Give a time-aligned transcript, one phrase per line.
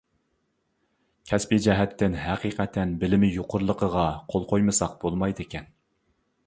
[1.31, 5.73] كەسپى جەھەتتىن ھەقىقەتەن بىلىمى يۇقىرىلىقىغا قول قويمىساق بولمايدىكەن.